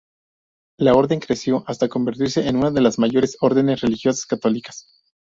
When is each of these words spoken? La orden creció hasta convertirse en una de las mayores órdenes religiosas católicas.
La 0.79 0.95
orden 0.95 1.19
creció 1.19 1.63
hasta 1.67 1.87
convertirse 1.87 2.47
en 2.49 2.55
una 2.55 2.71
de 2.71 2.81
las 2.81 2.97
mayores 2.97 3.37
órdenes 3.39 3.81
religiosas 3.81 4.25
católicas. 4.25 4.87